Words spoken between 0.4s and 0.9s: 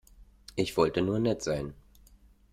Ich